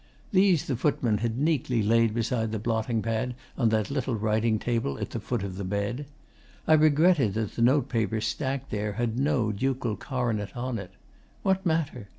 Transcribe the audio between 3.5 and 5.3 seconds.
on that little writing table at the